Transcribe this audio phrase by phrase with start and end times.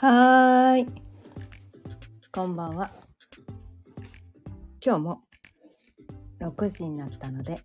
[0.00, 0.86] はーい。
[2.30, 2.92] こんばんは。
[4.80, 5.22] 今日も
[6.40, 7.62] 6時になったので、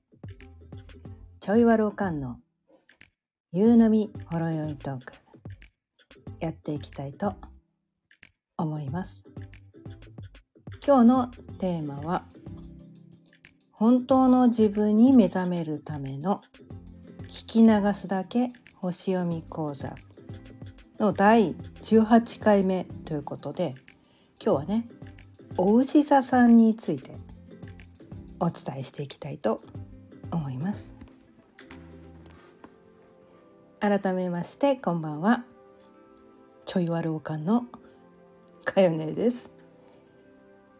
[1.39, 2.37] ちょいわるおかんの
[3.51, 5.13] 夕飲みほろ酔いトーク
[6.39, 7.35] やっていきたいと
[8.57, 9.23] 思います。
[10.83, 11.27] 今日の
[11.59, 12.25] テーマは
[13.71, 16.41] 本当の自分に目覚めるための
[17.27, 19.93] 聞き流すだけ星読み講座
[21.03, 23.75] の第18回目ということで
[24.41, 24.85] 今日はね
[25.57, 27.17] お牛座さんについて
[28.39, 29.61] お伝えしていきたいと
[30.31, 30.91] 思います。
[33.81, 35.43] 改めましてこんばんは。
[36.63, 37.65] ちょいわるおかんの
[38.63, 39.49] かよねです。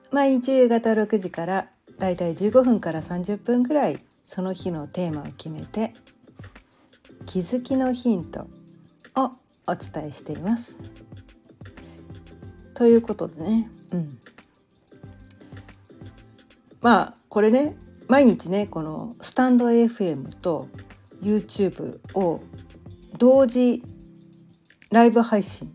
[0.10, 5.94] 毎日夕方6時からだいたい15分から30分ぐらいその日のテーマを決めて
[7.26, 8.48] 気づきのヒント
[9.18, 10.76] をお伝えしています。
[12.74, 14.20] ということでね、うん、
[16.82, 17.76] まあこれね
[18.08, 20.68] 毎日ねこのスタンド FM と
[21.22, 22.42] YouTube を
[23.18, 23.84] 同時
[24.92, 25.74] ライブ配信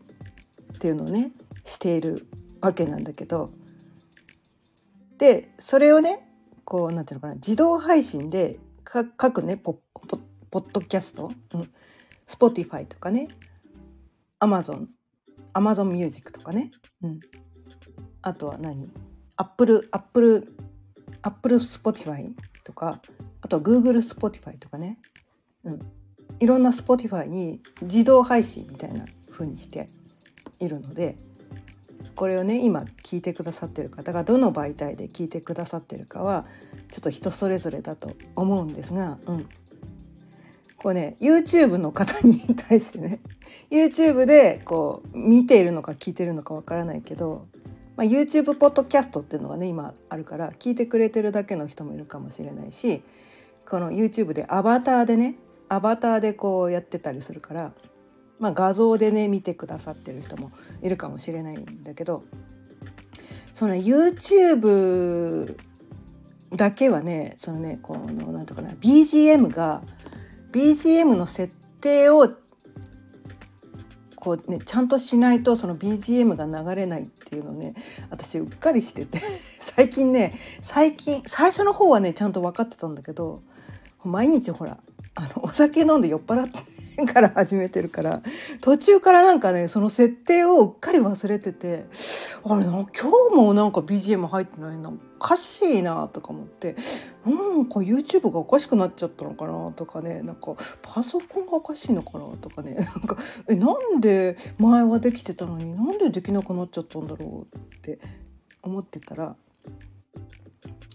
[0.75, 1.33] っていうのをね
[1.65, 2.27] している
[2.61, 3.51] わけなんだけど。
[5.19, 6.29] でそれをね
[6.65, 10.19] こうなんていうのかな自動配信で各ねポポ
[10.51, 11.71] ポッドキャスト、うん、
[12.29, 13.29] Spotify とかね
[14.41, 14.87] Amazon
[15.55, 16.71] Amazon Music とかね、
[17.03, 17.21] うん、
[18.23, 18.91] あとは何
[19.37, 20.55] ？Apple Apple
[21.23, 22.33] Apple Spotify
[22.65, 23.01] とか。
[23.41, 24.99] あとは Google Spotify とかね、
[25.65, 25.81] うん、
[26.41, 29.89] いろんな Spotify に自動配信みたいな風にして
[30.59, 31.17] いるので。
[32.15, 36.47] これをね今聞いてくださってる方がどの媒体で聞いてくださってるかは
[36.91, 39.49] ちょっと人それぞれだと思うんですが、うん、
[40.79, 43.21] こうね YouTube の方に対してね
[43.71, 47.47] YouTube でこう見ているのか聞いてるのかわからないけど、
[47.97, 53.03] まあ、YouTube ポッドキャストっていうのがね今あるから聞いてくれてるだけの人もいるかもしれないし
[53.69, 55.35] この YouTube でアバターでね
[55.69, 57.73] アバターでこうやってたりするから、
[58.39, 62.23] まあ、画像でね見てくださってる人もいるかもしれないんだけど
[63.53, 65.57] その YouTube
[66.55, 69.83] だけはねそのねこのなんとかな BGM が
[70.53, 72.31] BGM の設定を
[74.17, 77.75] こうねちゃんとしないとその BGM が流れないっていうのね
[78.11, 79.21] 私うっかりしてて
[79.61, 83.43] 最近ね最近最初の方はねちゃんと分かってたんだけど
[84.05, 84.79] 毎日ほら
[85.15, 86.59] あのお酒飲んで酔っ払って
[87.07, 88.23] から始めてるから
[88.61, 91.87] 途中からなんかねその設定をうっかり忘れてて
[92.45, 96.77] あれ今日もなんか BGM 入ってないなおかしいなとか思って
[97.25, 103.17] なんか YouTube がおかしくなっちゃったのかなとかねなんかパソコンがおかしいのかなとかね なんか
[103.49, 108.01] えなんで前はできてたのになんでできなくなっちゃったんだろうって
[108.63, 109.37] 思ってたら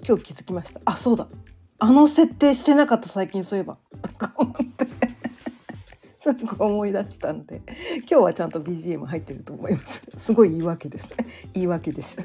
[0.06, 0.82] 今日気づきました。
[0.84, 1.30] あそうだ。
[1.80, 3.78] あの設定してなかった最近そういえば。
[6.24, 7.62] すごく思い出したんで
[7.98, 10.02] 今日はちゃんと BGM 入ってると思います。
[10.18, 11.10] すごい言い訳です
[11.54, 12.18] 言い訳です。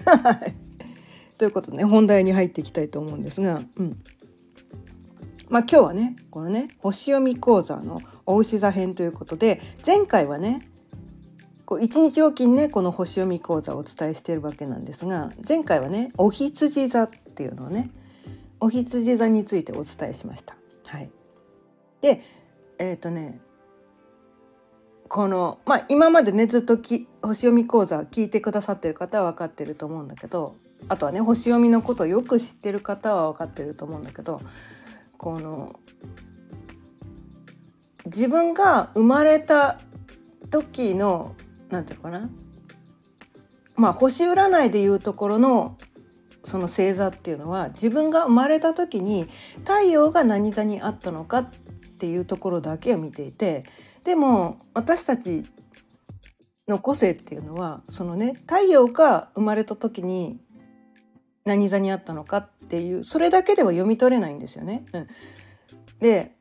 [1.37, 4.03] ということでね本題に入っていきたいと思うんですが、うん、
[5.49, 10.61] まあ今日はねこのね星読み講座のお牛座編ということで前回はね
[11.65, 17.91] こう一日おきにねこの星読み講座をお伝えしているわけなんですが前回はねお羊座っていうのをね
[18.61, 20.57] お羊座についてお伝えしました。
[20.87, 21.11] はい、
[22.01, 22.23] で
[22.79, 23.41] えっ、ー、とね
[25.09, 30.55] このまあ今までねずっとき星読み講座聞いてくださってる方は分かってると思うんだけど
[30.89, 34.43] あとはね星読みのことをよく知ってる方は分かってると思うんだけど
[35.17, 35.81] この
[38.05, 39.81] 自分が生まれた
[40.51, 41.35] 時の
[41.71, 42.31] 何て言うかな？
[43.77, 45.79] まあ星占いでいうところの
[46.45, 49.27] その星座っていうのは自分が生まれた時に
[49.65, 51.51] 太陽が何座にあったのかっ
[51.99, 53.65] ていうところだけを見ていて
[54.09, 55.45] でも私たち
[56.67, 60.41] の個性っていうのはそのね太陽が生まれた時に
[61.45, 64.87] 何座にあったのかっていうそれだけでは読み取れないんですよね。
[64.95, 65.07] うん、
[66.01, 66.35] で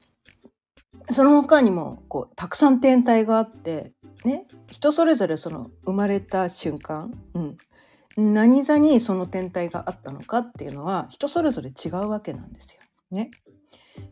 [1.12, 3.92] その他にもこうたくさん天体があって
[4.24, 12.80] ね人それぞれその生まれた瞬間、うん、何座にその天体があったのかっていうのは人それぞれ違うわけなんですよ。
[13.12, 13.30] ね、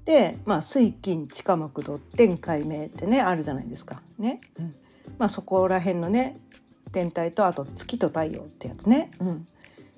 [0.06, 4.02] で、まあ、水金地下木土天海明ってねあるじゃないですか。
[4.20, 4.76] ねうん
[5.18, 6.38] まあ、そこら辺のね
[6.92, 9.48] 天体とあと月と太陽ってやつね、うん、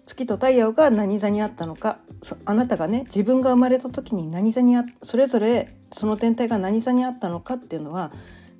[0.05, 1.99] 月と太陽が何座にあったのか
[2.45, 8.11] あなたがね自分が生まれた時に何座にあそれぞれその天体が何座にあったのかっていうのは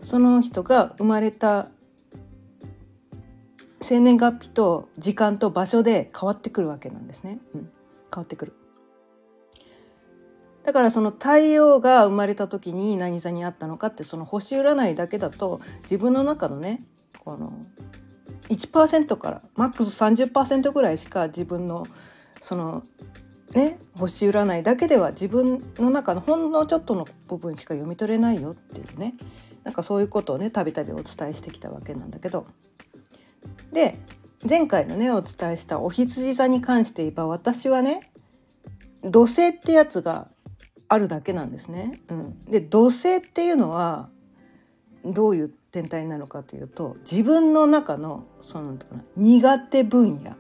[0.01, 1.69] その人が生まれた
[3.81, 7.39] 生年月日と時間と場所で変わってくるわけなんですね。
[7.53, 7.69] うん、変
[8.18, 8.53] わってくる。
[10.67, 16.83] だからその太陽が生まれた時に何座にあったのかってその星占いだけだと自分の中のね
[17.19, 17.53] この
[18.49, 21.87] 1%からマックス30%ぐらいしか自分の
[22.41, 22.83] その
[23.53, 29.13] ね星占いだけでは自分の中のほんのちょっとの部分しか読み取れないよっていうね。
[29.63, 32.45] なんかそういうことをねたびたびお伝えしてきたわけなんだけど。
[33.71, 33.97] で
[34.47, 38.11] 前回のねお伝えしたお羊座に関して言えば私はね
[39.03, 40.27] 土星ってやつが
[40.89, 41.99] あるだけなんですね。
[42.09, 44.09] うん、で土星っていうのは
[45.05, 48.77] どういう天体なのかというと自分の中のその
[49.15, 50.35] 苦手分野。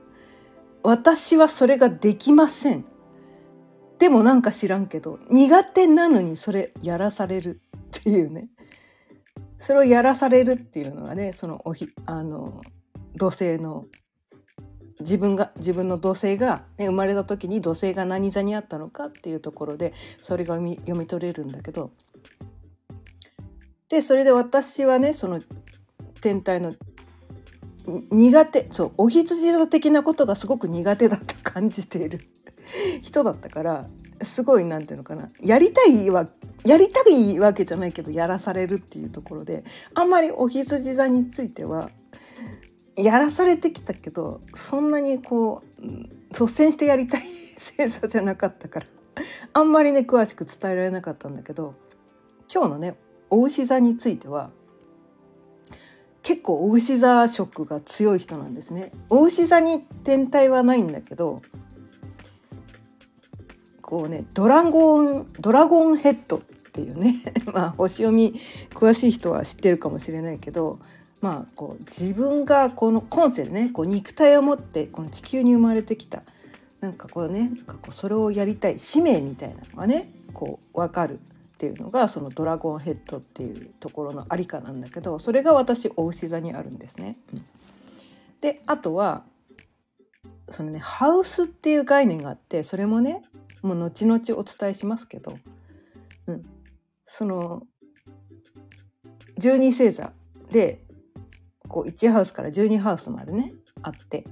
[0.83, 2.85] 私はそれができません。
[3.99, 7.61] でもなんか知らんけど苦手なのにそれやらされる
[7.99, 8.49] っていうね。
[9.59, 12.61] それをやらされるっていうのがねそのおひあの
[13.15, 13.85] 土星の
[14.99, 21.91] 自分が自分の土星が、ね、生まれた時に土星が何座にあったのかっていうところでそれが読み読み取れるんだけど。
[23.89, 25.41] でそれで私はねその
[26.19, 26.75] 天体の
[28.11, 32.19] 苦手そうお羊座的なことがすごく苦手だと感じている
[33.01, 33.87] 人だったから
[34.23, 35.29] すごいなんていうのかな。
[35.39, 36.27] やりたいは
[36.65, 39.63] やりたいわけじゃないけどやらされるっていうところで
[39.93, 41.89] あんまりお羊座については
[42.97, 45.81] やらされてきたけどそんなにこう
[46.31, 47.21] 率先してやりたい
[47.57, 48.87] 星座じゃなかったから
[49.53, 51.75] あんまりね詳しく伝えられなかったんだけど
[52.53, 52.95] 今日のね
[53.29, 54.49] お牛座については
[56.23, 58.91] 結構お牛座色が強い人なんですね。
[59.09, 61.41] お牛座に天体はないんだけど
[63.81, 66.41] こうねドラゴンドラゴンヘッドっ
[66.73, 67.23] ていうね
[67.53, 68.41] まあ星読み
[68.71, 70.79] 詳しい人は知ってるかもしれないけど
[71.21, 76.23] まあこう自分がこの今世でねこう肉体を持ってこの地球に生まれてきた
[76.79, 87.17] なんかこうねこうそれをやりたい使命みたいなのがねこう分かるっていうのがそのドラゴンヘッドっていうところのありかなんだけどそれが私お牛座にあるんですね。
[88.41, 89.23] であとは
[90.49, 93.23] そのねハウスっていう概念があってそれもね
[93.63, 95.35] もう後々お伝えしますけど、
[96.27, 96.45] うん、
[97.07, 97.63] その
[99.39, 100.11] 12星座
[100.51, 100.79] で
[101.67, 104.25] こう1ハウスから12ハウスまでねあって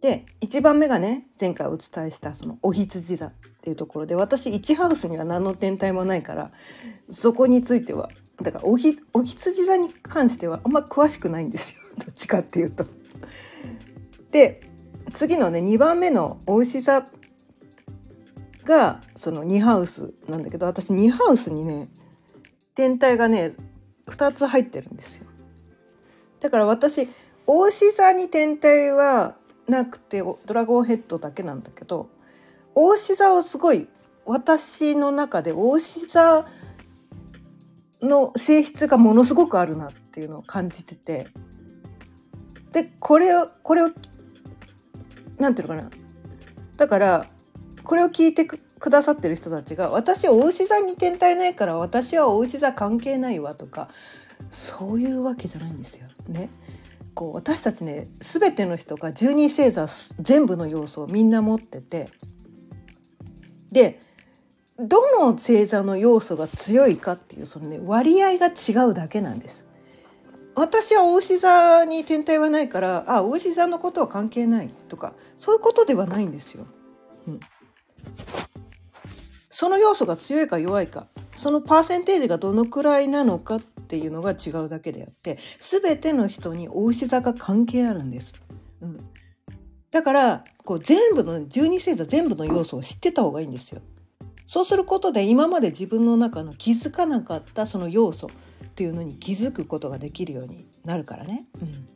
[0.00, 3.32] で1番目がね前回お伝えしたそのお羊座っ
[3.62, 6.50] ていうところで私1ハウスには何の天体もないから
[7.10, 8.08] そこについては
[8.42, 12.86] だからおひお羊座に関してはあんま詳しくないんですよ どっちかっていうと。
[14.30, 14.60] で
[15.12, 17.06] 次のね2番目のお牛座
[18.64, 21.88] がその2ハウスなんだけど私2ハウスにね
[22.74, 23.52] 天体がね
[24.06, 25.26] 2つ入ってるんですよ。
[26.40, 27.08] だから私
[27.46, 29.34] お牛座に天体は
[29.68, 32.08] なくてドラゴンヘッドだけなんだけど
[32.74, 33.88] 大志座をすごい
[34.24, 36.46] 私の中で大志座
[38.02, 41.26] の性質がものすごくあるなっていうのを感じてて
[42.72, 43.90] でこれをこれを
[45.38, 45.90] なんていうのかな。
[46.76, 47.26] だから
[47.82, 53.88] これを聞いてくださってる人たちが「私大牛座に天体ないから私は大牛座関係ないわ」とか
[54.50, 56.06] そういうわけじゃないんですよ。
[56.28, 56.50] ね。
[57.14, 59.86] こう私たちね全ての人が十二星座
[60.20, 62.08] 全部の要素をみんな持ってて
[63.72, 64.00] で
[64.78, 69.64] どの星座の要素が強いかっていうそのね割合が違うだけなんです。
[70.54, 76.66] 私はお牛座に天体はないからあお牛座のことは関係ないとかそういうことではないんですよ。
[77.28, 77.40] うん、
[79.48, 81.06] その要素が強いか弱いか
[81.36, 88.34] そのパーセンテージがどのくらいなのかっていうのが違うだけであって全ての人にお牛座が関係あるんです。
[88.80, 89.00] うん、
[89.90, 93.82] だからこう全部の十二星座全部の要素を知ってた方がいいんですよ。
[94.46, 98.28] そうすることで今まで自分の中の気づかなかったその要素
[98.64, 101.46] っていうのに気づくことができるようになるからね。
[101.60, 101.86] うん、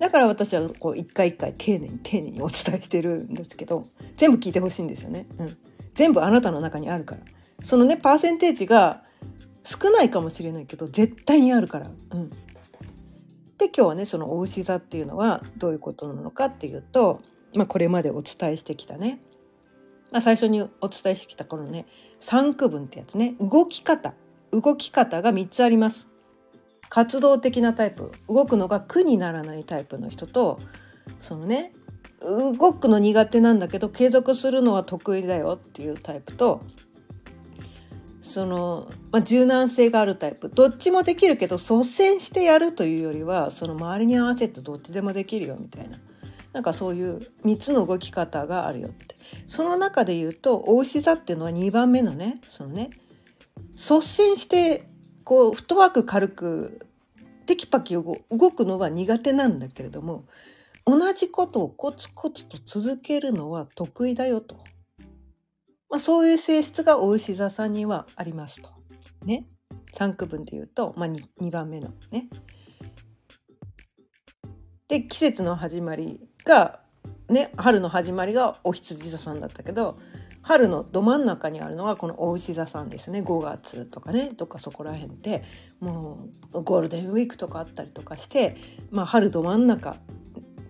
[0.00, 5.56] だから私はこう一回一回丁寧に丁寧にお伝えしてるんですけど全部聞いてほしいんですよね、うん。
[5.94, 7.22] 全部あなたの中にあるから。
[7.62, 9.04] そのねパーセンテージが
[9.64, 11.90] 少ないかもしれないけど絶対にあるから。
[12.10, 12.30] うん。
[13.58, 17.22] で今日はねそのお牛座っていうのはどういうことなのかっていうと、
[17.54, 19.20] まあ、これまでお伝えしてきたね、
[20.10, 21.86] まあ、最初にお伝えしてきたこのね
[22.20, 23.34] 3区分ってやつね。
[23.40, 24.14] 動き方。
[24.52, 26.08] 動き方が3つあります。
[26.88, 28.12] 活動的なタイプ。
[28.28, 30.60] 動くのが苦にならないタイプの人と
[31.20, 31.72] そのね
[32.20, 36.62] 動くの苦手なんだけど継続するのは得意だよっていうタイプと
[38.24, 40.48] その、まあ、柔軟性があるタイプ。
[40.48, 45.98] どっちもできるけど率先してやるというよりはその周りに合わせてどっちでもできるよみたいな。
[46.54, 49.14] なんかそういう3つの動き方があるよって。
[49.46, 52.90] その中で言うとお牛座っていうのは2番目のねそのね
[53.74, 54.88] 率先して
[55.24, 56.86] こうフットワーク軽く
[57.46, 60.24] テキパキ動くのは苦手なんだけれども
[60.86, 64.56] 同じことをコツコツと続けるのは得意だよと、
[65.94, 68.68] まあ、そういう性質がお牛座さんにはありますと。
[69.24, 69.46] ね
[69.92, 72.28] 3区分で言うと、まあ2、2, 番目のね。
[74.88, 76.80] で季節の始まりが
[77.28, 79.96] ね春の始まりがお羊座さんだったけど
[80.42, 85.44] 春のど真ん中にあるのがこのお牛座さんですね5月とかねとかそこら辺って
[85.78, 88.56] もうゴールデンウィークとかあったりとかして、
[88.90, 89.96] まあ、春ど真ん中っ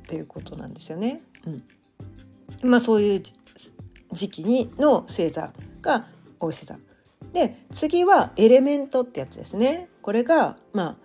[0.07, 1.23] ていうことなんですよね。
[2.63, 3.23] うん、まあそういう
[4.15, 5.53] 時期にの星座
[5.83, 6.07] が
[6.41, 6.79] お牛座。
[7.33, 9.89] で次はエレメントってやつですね。
[10.03, 10.97] これがまあ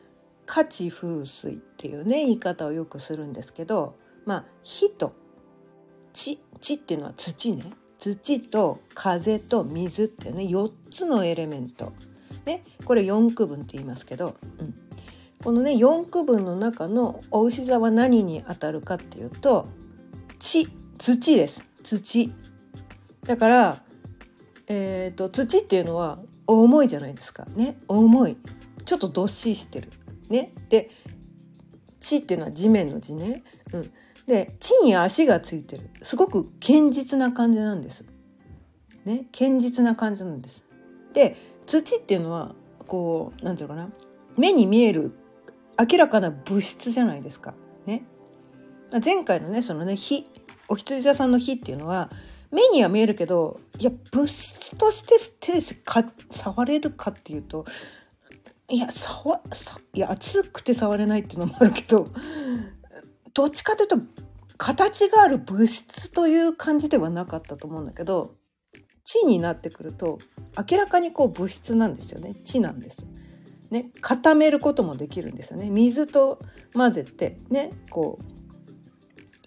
[0.46, 5.14] 価値風水っていうね言い方をよくするんですけどまあ火と
[6.14, 7.74] 地地っていうのは土ね。
[8.00, 11.92] 土と風と水っていうね4つのエレメント、
[12.46, 14.74] ね、これ4区分って言いますけど、うん、
[15.44, 19.68] このね4区分の中のお牛座は何にあたるかっていうと
[20.40, 21.68] 地土です。
[21.84, 22.32] 土。
[23.30, 23.84] だから、
[24.66, 26.18] えーと、土っていうのは
[26.48, 27.46] 重いじゃないですか。
[27.56, 27.78] ね。
[27.88, 28.38] 重い。
[28.86, 29.92] ちょっとどっしりしてる。
[30.30, 30.52] ね。
[30.70, 30.90] で
[32.00, 33.92] 地っていうのは地面の地ね、うん、
[34.26, 35.92] で地に足がついてる。
[36.02, 38.04] すごく堅実な感じなんです。
[39.06, 39.28] ね。
[39.32, 40.64] 堅実な感じなんです。
[41.14, 42.56] で土っていうのは
[42.88, 43.96] こう何て言うのかな。
[44.38, 45.12] 目に見える
[45.80, 47.54] 明らかな物質じゃないですか。
[47.86, 48.06] ね、
[49.06, 50.26] 前回のねそのね火。
[50.68, 52.10] お羊座さんの火っていうのは
[52.52, 57.66] 目には見えるけどいや物質として手で触れるかっていうと
[58.70, 59.42] いや触
[59.94, 62.08] いや熱くて触れないっていうのもあるけど
[63.34, 63.98] どっちかというと
[64.58, 68.36] 形がある物質という感じではなかったと思うんだけど
[69.04, 70.20] 地になってくると
[70.70, 73.06] 明らかにこう物質なんですよね地なんです。
[73.72, 76.40] ね、固めることもできるんですよね水と
[76.74, 78.40] 混ぜてねこう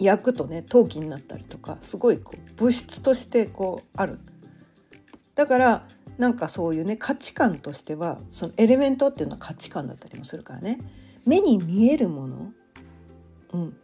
[0.02, 4.20] 焼くとね陶器になったりとかすごいこう物質としてこうある。
[5.34, 5.88] だから
[6.18, 10.78] なんかそういうね価値観としてはそのエレメントっていうのは価値観だったりもするからね。
[11.24, 12.52] 目に見えるもの。
[13.52, 13.76] うん、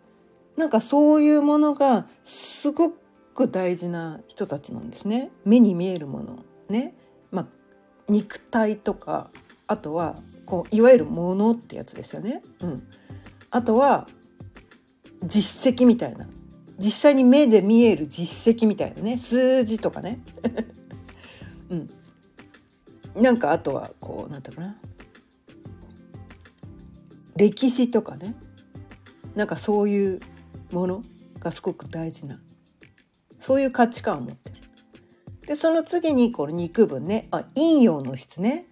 [0.57, 2.91] なんかそういうものがすご
[3.35, 5.31] く大事な人たちなんですね。
[5.45, 6.39] 目に見えるもの。
[6.69, 6.95] ね、
[7.31, 7.47] まあ、
[8.09, 9.31] 肉体とか
[9.67, 10.17] あとは
[10.47, 12.89] こういわゆるものってやつですよね、うん、
[13.51, 14.07] あとは
[15.25, 16.27] 実績みたいな。
[16.79, 20.21] 実際に目で見える実績みたいなね数字とかね、
[21.71, 21.91] うん、
[23.21, 24.77] なんかあとはこうなんていうかな。
[27.37, 28.35] 歴史とかね。
[29.37, 30.21] なんかそういう
[30.73, 31.03] もの
[31.39, 32.41] がすごく大事な。
[33.41, 34.57] そういう価値観を持ってる。
[35.47, 37.29] でその次にこの肉分ね。
[37.31, 38.67] あ陰陽の質ね。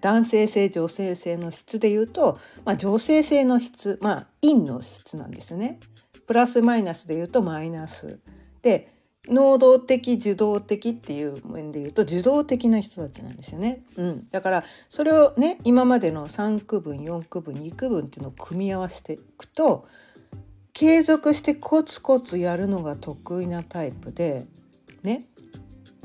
[0.00, 3.98] 男性性女性性の質で言うと、まあ、女性性の質。
[4.00, 5.80] まあ陰の質なんですね。
[6.26, 8.18] プラスマイナスで言うとマイナス。
[8.62, 8.92] で
[9.26, 13.82] 能動的受動的っていう面で言うと受動的な人たちなんですよね。
[13.96, 19.86] うん、だからそれをね今までの3区分4区分2区分っていうのを組み合わせていくと
[20.74, 24.46] 継続してコツコツやるのが得意なタイプで
[25.02, 25.24] ね。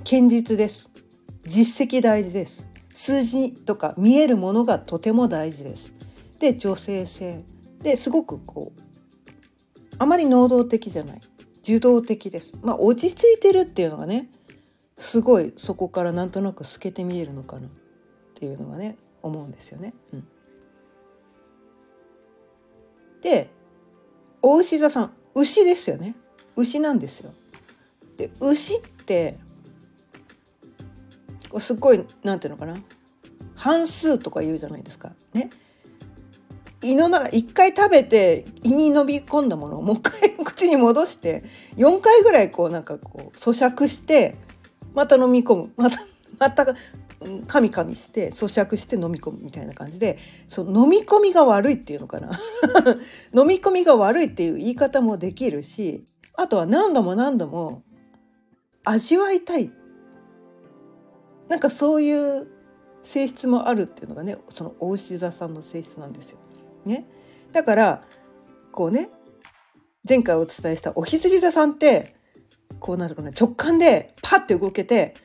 [0.06, 0.90] 堅実です。
[1.44, 2.66] 実績大事です。
[2.94, 5.92] 数字とか見えるものがとても大事です。
[6.40, 7.44] で女性性。
[7.82, 8.82] ですごくこう
[10.00, 11.22] あまり能動的じゃない
[11.62, 14.30] 受動的ですまあ落ち着いてるっていうのがね
[14.98, 17.70] すごいそこからなんとなく透けて見えるのかなっ
[18.36, 19.94] ていうのがね思うんですよね。
[20.14, 20.28] うん、
[23.22, 23.50] で
[24.42, 26.16] お牛座さん牛ですよね
[26.56, 27.34] 牛なんですよ。
[28.18, 29.38] で牛って
[31.60, 32.76] すっごいなんていうのかな
[33.56, 35.14] 半数とか言うじゃないですか。
[35.34, 35.50] ね。
[36.82, 41.44] 胃の中一回食べて胃に飲み込んだものをもう一回 口に戻して
[41.76, 44.36] 4回ぐらいこうなんかこう咀嚼して
[44.94, 45.72] また飲み込む。
[45.76, 45.98] また
[46.38, 50.18] また噛み噛みして咀嚼して飲み込むみたいな感じで
[50.48, 52.32] その飲み込みが悪いっていうのかな。
[53.36, 56.06] 飲み込みが悪いっていう言い方もできるし
[56.36, 57.84] あとは何度も何度も
[58.86, 59.72] 味わいたい。
[61.50, 62.48] なんかそういう
[63.04, 66.40] 性質もあるっていうのがねそのお牛座さんの性質なんですよ。
[66.86, 67.06] ね、
[67.52, 68.04] だから
[68.72, 69.10] こうね
[70.08, 72.16] 前回お伝えしたお羊座さんって
[72.80, 75.16] こうなんかな直感でパッて動けて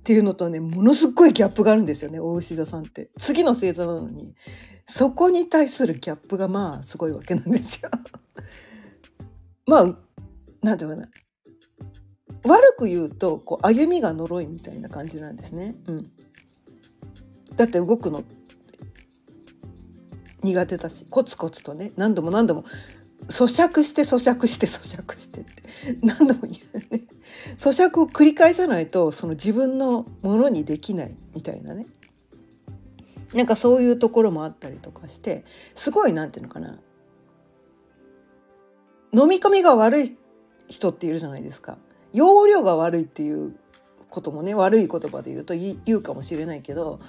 [0.00, 3.10] っていうのとねものすっごいギャップがあるんですよね大牛座さんって。
[3.18, 4.34] 次の星座なのに。
[4.86, 7.88] そこに対するギャップがまあすごいわけなんですよ。
[9.66, 9.98] まあ
[10.62, 11.08] なんていうかな。
[12.42, 15.74] 悪く言うとこう歩みが呪いみたいな感じなんですね。
[15.86, 16.10] うん、
[17.56, 18.22] だって動くの
[20.44, 22.64] 苦手だしコツコツとね何度も何度も
[23.28, 25.62] 咀嚼して咀嚼して咀嚼してって
[26.02, 27.04] 何度も言うね。
[27.58, 31.86] 咀嚼を繰り返さないとその自分のものにできないみたいなね。
[33.32, 36.78] なんかそういうところもあったりとかしてすごいなんていうのかな。
[39.12, 40.16] 飲み込みが悪い
[40.68, 41.78] 人っているじゃないですか。
[42.12, 43.56] 容量が悪いっていう
[44.10, 47.00] こともね悪い言葉で言うと言うかもしれないけど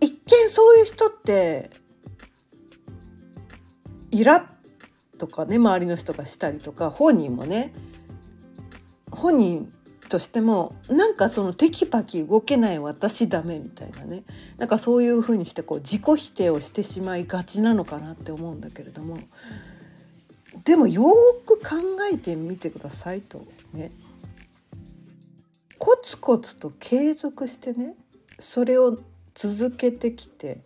[0.00, 1.70] 一見そういう人って
[4.10, 7.72] イラッとかね周りの人がしたりとか本人もね
[9.10, 9.72] 本人
[10.08, 14.24] としてもなんかそのテキパキ動けない私ダメみたいなね
[14.56, 19.18] なんかそういうふうにしてこう自己否定をしてしまいがちなのかなって思うんだけれども
[20.64, 21.04] でもよ
[21.44, 21.76] く考
[22.10, 23.92] えてみてくださいとね。
[25.78, 27.94] コツコツと継続してね
[28.40, 28.98] それを
[29.34, 30.60] 続けてきて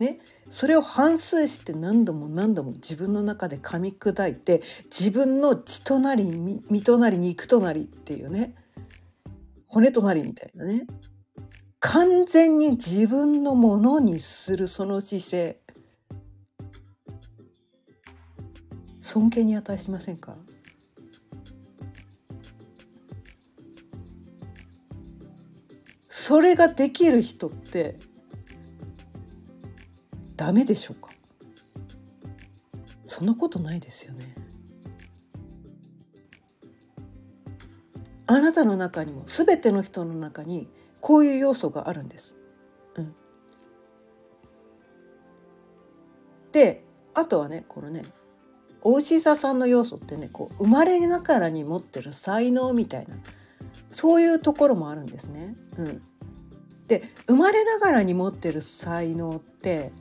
[0.00, 6.24] ねそれを反数して何度も何度も自分の中で噛み砕いて自分の血となり
[6.70, 8.54] 身となり肉となりっていうね。
[9.66, 10.86] 骨となりみたいなね。
[11.80, 15.60] 完全に自分のものにするその姿勢。
[19.00, 20.36] 尊敬に値しませんか？
[26.08, 27.98] それができる人って
[30.36, 31.10] ダメでしょうか？
[33.06, 34.34] そんなことないですよね
[38.26, 40.68] あなたの中にも全ての人の中に
[41.00, 42.34] こういう要素があるんです。
[42.96, 43.14] うん、
[46.50, 46.84] で
[47.14, 48.04] あとはねこのね
[48.82, 53.16] お牛座さんの要素ってねこう生まれながらに持ってる才能みたいな
[53.92, 55.54] そういうところもあるんですね。
[55.78, 56.02] うん、
[56.88, 59.92] で生まれながらに持ってる才能って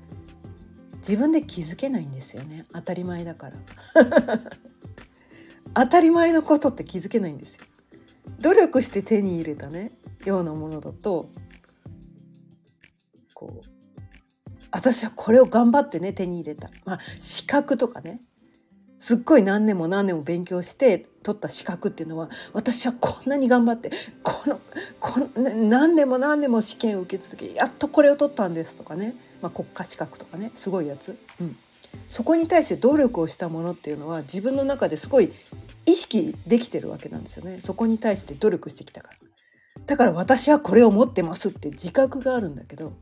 [1.07, 2.65] 自分で気づけないんですよね。
[2.73, 3.53] 当たり前だから。
[5.75, 7.63] 当たり前のことって気づけないんですよ。
[8.39, 9.91] 努力して手に入れたね。
[10.25, 11.29] ようなものだと。
[13.35, 13.69] こう
[14.71, 16.71] 私はこれを頑張ってね手に入れた。
[16.85, 18.19] まあ資格とかね。
[18.99, 23.91] すっごい何年も何年も勉強して取った資格っていうのは私はこんなに頑張って
[24.23, 24.59] この
[24.99, 29.15] この何年も何年も試験を受け続けやっとこれを取ったんですとかね、
[29.45, 31.55] まあ、国家資格とかねすごいやつ、うん、
[32.09, 35.31] そこに対して努力をしたものっていうのは自分の中ですごい
[35.85, 37.59] 意識できてるわけなんですよね。
[37.61, 39.17] そこに対して努力してきたから。
[39.85, 42.93] だから私はこれを持ってますって自覚があるんだけど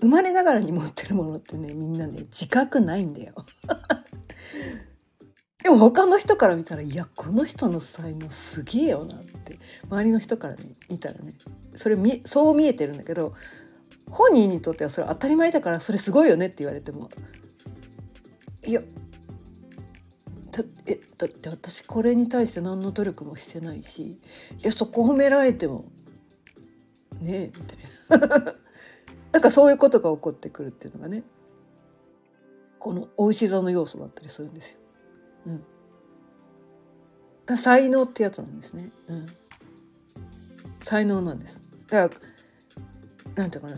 [0.00, 3.34] 生まれながらに持ってるものってねみんなね自覚ないんだよ。
[5.64, 9.58] でも他の人から見たらいやこの人の才能すげえよなって。
[9.90, 11.34] 周りの人から、ね、見たらね
[11.74, 13.34] それそう見えてるんだけど
[14.10, 17.08] 本人にとってはそれ当たり前だからそれすごいよねって言われても。
[18.66, 18.82] いや
[20.52, 24.18] だえだって私これに対して何の努力もしてないしい
[24.62, 25.84] やそこ褒められても
[27.20, 28.54] ねえみたいな。
[29.32, 31.22] なんかそういうことが起こってくるっていうのがね。
[32.80, 34.78] このお牛座の要素だったりするんですよ。
[37.48, 39.26] うん、才能ってやつなんですね、うん、
[40.82, 41.60] 才能なんです。
[41.88, 42.20] だか
[43.34, 43.76] らなんていうかな。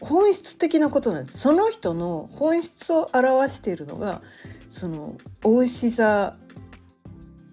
[0.00, 1.38] 本質的なことなんです。
[1.38, 4.22] その人の本質を表しているのが
[4.68, 6.36] そのお牛座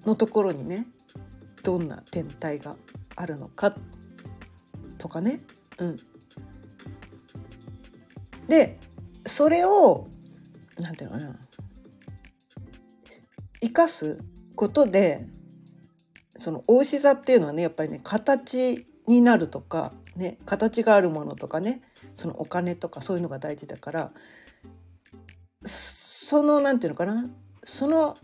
[0.06, 0.86] のところにね
[1.64, 2.76] どんな天体が
[3.16, 3.76] あるのか
[4.98, 5.40] とかね。
[5.80, 6.00] うん。
[8.48, 8.80] で
[9.26, 10.08] それを
[10.78, 11.40] なんていうのかな。
[13.62, 14.20] 生かす
[14.56, 15.26] ことで
[16.40, 21.82] そのお牛座っていうのはねやっぱりね形になるとか、ね、形があるものとかね
[22.16, 24.12] そのお金とかそういうのが大事だから
[25.66, 27.30] その何て言うのかな
[27.64, 28.18] その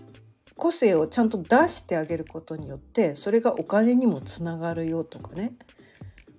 [0.55, 5.53] 個性をちゃんと出してあげることによってそれがお金にもつながるよとかね。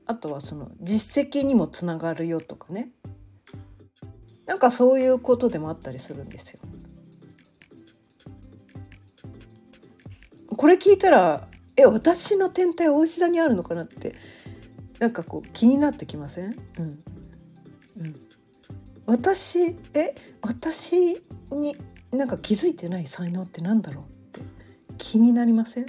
[0.05, 2.91] あとはその実績にもつながるよとかね。
[4.47, 6.61] なんかそういうことでもあったりするんですよ。
[10.57, 14.15] これ聞いたらえ私の天体お牛座にあるのかなって
[14.99, 16.55] なんかこう気になってきません、うん？
[16.79, 17.05] うん、
[19.07, 21.77] 私え私に
[22.13, 24.03] なんか気づいてない才能ってなんだろ
[24.35, 24.39] う？
[24.39, 24.47] って
[24.99, 25.87] 気になりません？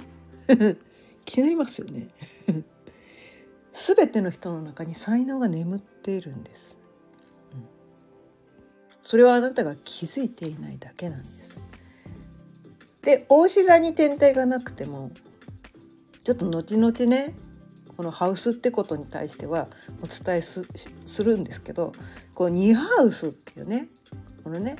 [1.24, 2.08] 気になりますよね。
[3.72, 6.76] 全ての人の中に才能が眠っているんです、
[7.52, 7.64] うん、
[9.02, 11.58] それはあなたが気づいていないだけなんです。
[13.02, 15.10] で大志座に天体がなくても
[16.22, 17.34] ちょっと後々ね
[17.96, 19.68] このハウスってことに対しては
[20.02, 21.92] お伝えするんですけど
[22.34, 23.88] こう2ハウスっていうね
[24.42, 24.76] このね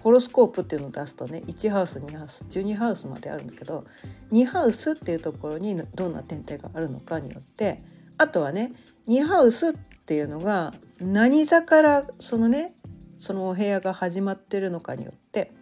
[0.00, 3.84] ホロスコープっていうのを出すとね1ハウス2ハウス12ハウスまであるんだけど
[4.32, 7.80] 2ハウスっていうところにどんな天体があるのかによって
[8.18, 8.72] あとはね
[9.08, 12.74] 2ハウスっていうのが何座からそのね
[13.18, 15.52] そのお部屋が始まってるのかによって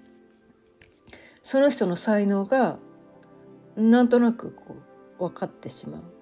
[1.42, 2.78] その人の才能が
[3.76, 4.76] なんとなくこ
[5.18, 6.21] う分かってしまう。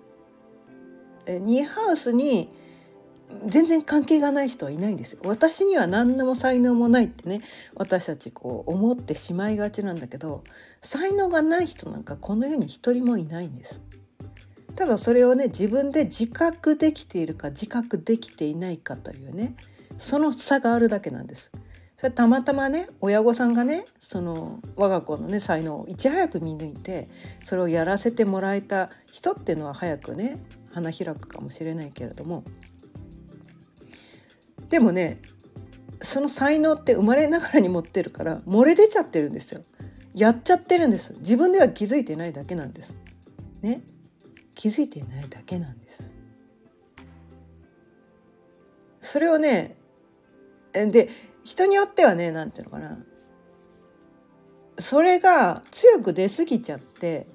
[1.26, 2.50] 2ハウスに
[3.46, 5.20] 全然関係がない人はいないんですよ。
[5.24, 7.42] 私には何のも才能もないってね
[7.74, 10.42] 私たちこう思ってしまいがちなんだけど
[10.82, 13.80] 才能がない人なんかこの世に一人もいないんです。
[14.76, 19.54] ただそれをね自分で自覚できているか自覚できていないかというね
[19.98, 21.50] その差があるだけなんです。
[21.98, 27.10] それたまたまね親御さんがねその我が子のね才能をいち早く見抜いて
[27.44, 30.38] それをやらせてもらえた人っていうのは早くね
[30.72, 32.44] 花開くかもしれないけれども。
[34.68, 35.20] でもね
[36.02, 39.62] その才能って生まれながらに持ってるから漏れ出ちゃってるんですよ。
[40.14, 41.14] やっちゃってるんです。
[41.18, 42.92] 自分では気づいてないだけなんです。
[43.62, 43.82] ね？
[44.54, 45.98] 気づいてないだけなんです。
[49.12, 49.76] それをね
[50.72, 51.08] で
[51.44, 52.98] 人によってはね何ていうのかな。
[54.78, 57.26] それが強く出過ぎちゃって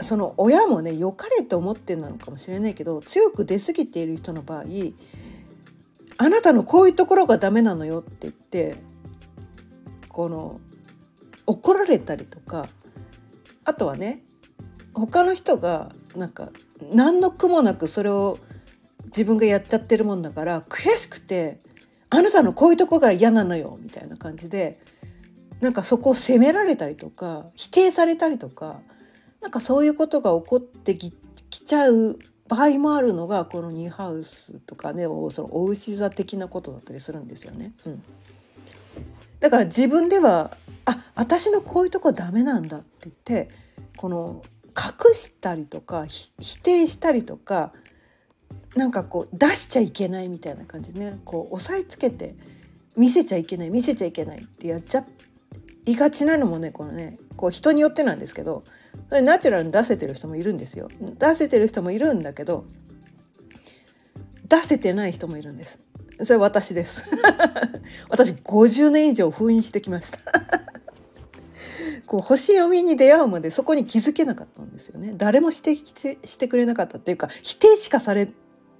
[0.00, 4.64] その親もね良かれと思ってるのかもしれないけど強く出過ぎている人の場合
[6.18, 8.76] あなたのこういうところがダメなのよって言って
[10.08, 10.60] この
[11.46, 12.68] 怒られたりとか
[13.64, 14.22] あとはね
[14.94, 16.50] 他の人がなんか
[16.92, 18.38] 何の苦もなくそれを
[19.06, 21.60] 自分がやっちゃってるもんだから悔しくて
[22.10, 24.80] 「あなたのこういうとこが嫌なのよ」みたいな感じで
[25.60, 28.80] なんかそこを責められたりとか否定されたりとか
[29.40, 31.12] なんかそういうことが起こってき
[31.50, 35.08] ちゃう場合もあるのがこのニーハウスとかねそ
[35.42, 37.72] のお牛座的なことだったりするんですよね。
[37.84, 38.02] うん、
[39.38, 43.50] だから自分ではあ私のこういうとこダメなんだって言って
[43.96, 44.42] この
[44.76, 47.72] 隠したりとか否定したりとか
[48.74, 52.34] なんかこう出しちゃいけないみたいな感じでねこう押さえつけて
[52.96, 55.04] 見せちゃいけない見せちゃいけないってやっちゃ
[55.84, 58.64] いがちなのもねこのねこう人によってなんですけど
[59.10, 60.88] ナチュラルに出せてる人もいるんですよ。
[61.00, 62.64] 出せてる人もいるんだけど
[64.48, 65.78] 出せてない人もいるんです。
[66.24, 67.02] それ私です。
[68.08, 70.18] 私50年以上封印してきました。
[72.06, 75.14] こう星読みに出会うまでそこに気づけなかったんですよね。
[75.16, 78.28] 誰も指摘してくれなかったっていうか否定しかされ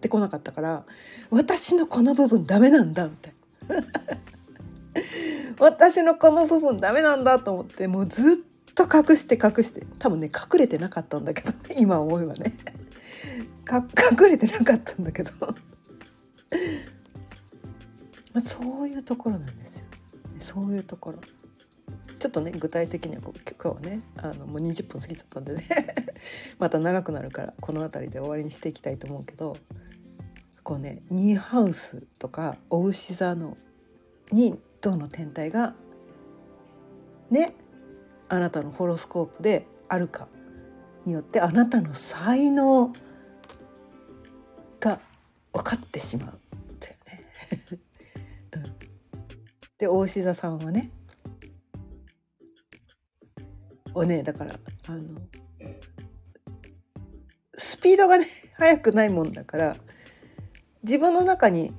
[0.00, 0.84] てこなかったから
[1.30, 3.34] 私のこの部分ダメなんだみたい
[3.68, 3.84] な。
[5.60, 8.36] 私のこの部分ダメなんだと思ってもうずっ
[8.86, 9.84] と隠して隠して。
[9.98, 12.52] 多分ね隠れてなかったんだけど、ね、今思えばね。
[13.70, 15.30] 隠れてなかったんだけど、
[18.46, 19.84] そういうところなんですよ。
[20.40, 21.18] そういうところ。
[22.18, 25.64] ちょっとね具体的にはこう今日はねあのもう20分過ぎちゃったんでね。
[26.58, 29.56] また長くなるからこの辺りで終わりにしていきたいと思うけど
[30.64, 33.56] こうねニーハウスとかお牛座の
[34.32, 35.74] にどの天体が
[37.30, 37.54] ね
[38.28, 40.28] あなたのホロスコープであるか
[41.06, 42.92] によってあなたの才能
[44.80, 45.00] が
[45.52, 46.38] 分かってしまうっ
[46.78, 47.24] てね。
[49.78, 50.90] で大志座さんはね
[53.94, 55.20] をねだからあの
[57.56, 59.76] スピードがね 速くないもんだから
[60.82, 61.72] 自分の中に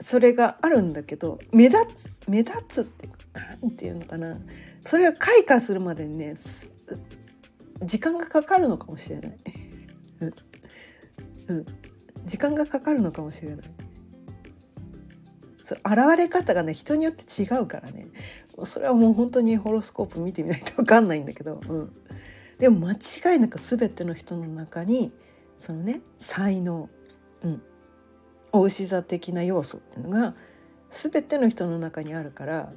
[0.00, 3.08] それがあるんだけど目立つ目立つって
[3.60, 4.38] 何て言うのかな
[4.84, 6.34] それが開花するまでにね
[7.82, 9.36] 時間がかかるのかもしれない、
[11.48, 11.66] うん、
[12.26, 13.70] 時間がかかるのかもしれない。
[15.64, 18.08] そう現れ方がね人によって違うからね。
[18.64, 21.92] それはもう本当にホロスコープ見てみないと分かんないんだけど、うん、
[22.58, 25.12] でも間違いなく全ての人の中に
[25.56, 26.88] そのね才能、
[27.42, 27.62] うん、
[28.52, 30.34] お牛座的な要素っていうのが
[30.90, 32.72] 全ての人の中にあるから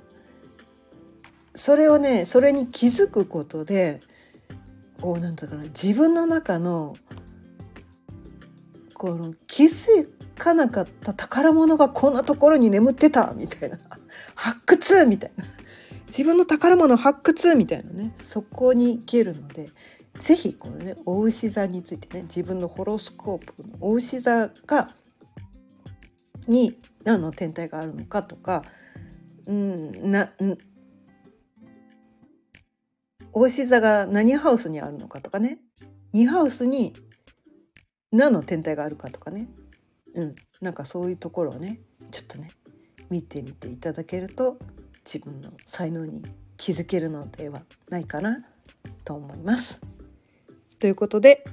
[1.56, 4.02] それをねそれに気づくことで
[5.02, 6.96] こうなんていうかな自分の中の
[8.94, 13.78] この気づかなかった宝物がこんなところに眠ってたみたいな。
[14.36, 15.46] 発掘みたいな。
[16.08, 18.14] 自分の宝物発掘みたいなね。
[18.22, 19.70] そこに行けるので
[20.20, 24.90] 是非このねお牛座についてね自分のホロスコープのお牛座が
[26.48, 28.64] に何の天体があるのかとか
[29.46, 30.32] うんな
[33.36, 35.60] お牛座が何ハウスにあるのかとかね
[36.14, 36.94] 2ハウスに
[38.14, 39.50] 何の天体があるかとかね
[40.16, 42.50] うんなんかそういうところをねちょっとね
[43.10, 44.58] 見てみていただけると
[45.04, 46.24] 自分の才能に
[46.56, 48.46] 気づけるのではないかな
[49.04, 49.80] と思います。
[50.80, 51.44] ということで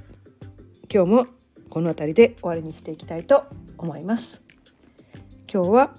[0.89, 1.27] 今日も
[1.69, 3.45] この辺りで終わりにしていきたいと
[3.77, 4.41] 思います。
[5.53, 5.97] 今日は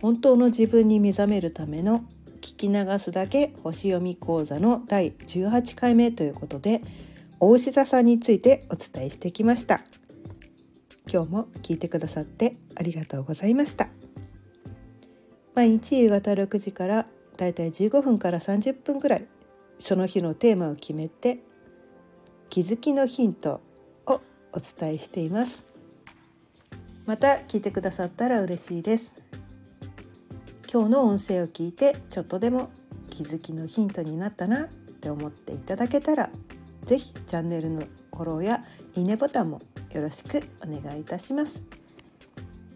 [0.00, 2.04] 本当の自分に目覚めるための
[2.60, 6.82] き流すだけ星読み講座の第18回目ということで
[7.38, 9.82] 大牛座さんについてお伝えしてきました。
[11.10, 13.88] 今日も聞いてくださってありがとうございました。
[15.54, 17.06] 毎日夕方6時から
[17.38, 19.26] だいたい15分から30分くらい
[19.78, 21.38] その日のテーマを決めて
[22.50, 23.62] 気づきのヒント
[24.06, 24.20] を
[24.52, 25.64] お伝えしています。
[27.06, 29.29] また聞いてくださったら嬉しいです。
[30.72, 32.70] 今日の音声を聞いてちょっとでも
[33.10, 36.30] 気づきのヒントになったなって思っていただけたら
[36.86, 41.60] 是非チャンネルのフォローやいいねボタンもよろしくお願いいたします。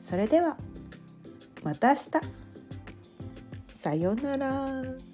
[0.02, 0.56] それでは
[1.62, 2.10] また明日
[3.78, 5.13] さようなら。